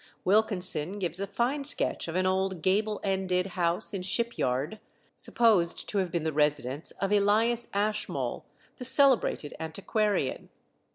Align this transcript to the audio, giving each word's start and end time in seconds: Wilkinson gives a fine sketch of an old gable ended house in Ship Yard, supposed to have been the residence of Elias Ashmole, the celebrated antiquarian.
Wilkinson 0.25 0.97
gives 0.97 1.19
a 1.19 1.27
fine 1.27 1.63
sketch 1.63 2.07
of 2.07 2.15
an 2.15 2.25
old 2.25 2.63
gable 2.63 2.99
ended 3.03 3.45
house 3.53 3.93
in 3.93 4.01
Ship 4.01 4.35
Yard, 4.35 4.79
supposed 5.15 5.87
to 5.89 5.99
have 5.99 6.09
been 6.09 6.23
the 6.23 6.33
residence 6.33 6.89
of 6.99 7.11
Elias 7.11 7.67
Ashmole, 7.71 8.43
the 8.77 8.85
celebrated 8.85 9.53
antiquarian. 9.59 10.49